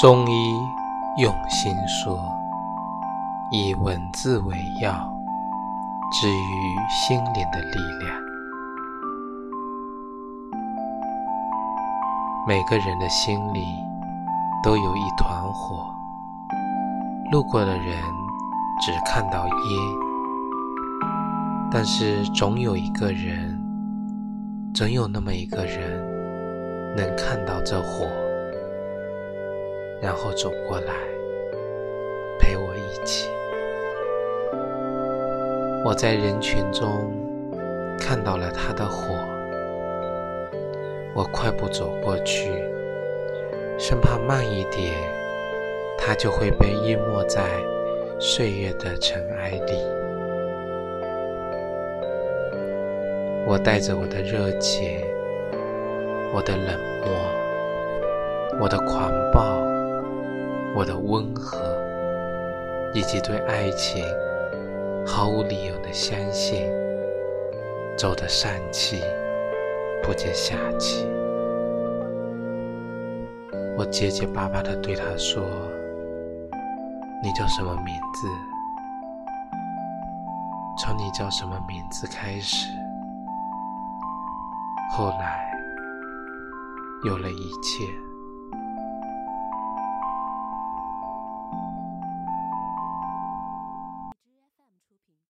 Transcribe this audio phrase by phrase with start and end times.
[0.00, 0.72] 中医
[1.18, 2.18] 用心说，
[3.50, 4.94] 以文字为药，
[6.10, 8.16] 治愈心灵的力量。
[12.48, 13.60] 每个人的心里
[14.62, 15.94] 都有一团火，
[17.30, 18.02] 路过的人
[18.80, 19.54] 只看到烟，
[21.70, 23.60] 但是总有一个人，
[24.72, 26.02] 总有那么一个人
[26.96, 28.06] 能看到这火。
[30.00, 30.94] 然后走过来，
[32.38, 33.28] 陪我一起。
[35.84, 37.12] 我在人群中
[37.98, 39.14] 看到了他的火，
[41.14, 42.50] 我快步走过去，
[43.78, 44.94] 生怕慢一点，
[45.98, 47.42] 他就会被淹没在
[48.18, 49.72] 岁月的尘埃里。
[53.46, 55.00] 我带着我的热情，
[56.32, 57.10] 我的冷漠，
[58.60, 59.49] 我的狂暴。
[60.74, 61.58] 我的温和，
[62.94, 64.04] 以及对爱情
[65.06, 66.70] 毫无理由的相信，
[67.96, 69.02] 走得上气
[70.02, 71.06] 不接下气。
[73.76, 75.42] 我结结巴巴的对他说
[77.22, 78.28] ：“你叫什么名字？
[80.78, 82.66] 从你叫什么名字开始，
[84.92, 85.50] 后来
[87.04, 87.84] 有了一切。”